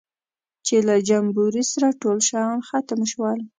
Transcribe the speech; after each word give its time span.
چې 0.65 0.75
له 0.87 0.95
جمبوري 1.07 1.63
سره 1.71 1.87
ټول 2.01 2.17
شیان 2.27 2.57
ختم 2.69 2.99
شول. 3.11 3.39